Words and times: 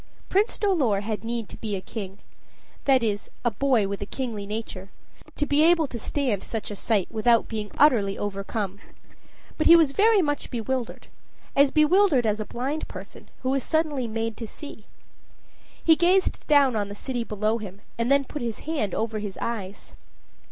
Prince 0.29 0.57
Dolor 0.57 1.01
had 1.01 1.23
need 1.23 1.47
to 1.49 1.57
be 1.57 1.75
a 1.75 1.79
king 1.79 2.17
that 2.85 3.03
is, 3.03 3.29
a 3.45 3.51
boy 3.51 3.87
with 3.87 4.01
a 4.01 4.07
kingly 4.07 4.47
nature 4.47 4.89
to 5.35 5.45
be 5.45 5.61
able 5.61 5.85
to 5.85 5.99
stand 5.99 6.43
such 6.43 6.71
a 6.71 6.75
sight 6.75 7.07
without 7.11 7.47
being 7.47 7.69
utterly 7.77 8.17
overcome. 8.17 8.79
But 9.59 9.67
he 9.67 9.75
was 9.75 9.91
very 9.91 10.23
much 10.23 10.49
bewildered 10.49 11.05
as 11.55 11.69
bewildered 11.69 12.25
as 12.25 12.39
a 12.39 12.45
blind 12.45 12.87
person 12.87 13.29
who 13.43 13.53
is 13.53 13.63
suddenly 13.63 14.07
made 14.07 14.37
to 14.37 14.47
see. 14.47 14.85
He 15.83 15.95
gazed 15.95 16.47
down 16.47 16.75
on 16.75 16.89
the 16.89 16.95
city 16.95 17.23
below 17.23 17.59
him, 17.59 17.81
and 17.99 18.11
then 18.11 18.25
put 18.25 18.41
his 18.41 18.61
hand 18.61 18.95
over 18.95 19.19
his 19.19 19.37
eyes. 19.39 19.93